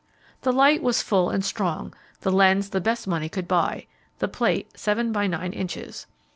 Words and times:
The 0.41 0.51
light 0.51 0.81
was 0.81 1.03
full 1.03 1.29
and 1.29 1.45
strong, 1.45 1.93
the 2.21 2.31
lens 2.31 2.69
the 2.69 2.81
best 2.81 3.07
money 3.07 3.29
could 3.29 3.47
buy, 3.47 3.85
the 4.17 4.27
plate 4.27 4.71
seven 4.75 5.11
by 5.11 5.27
nine 5.27 5.53
inches. 5.53 6.07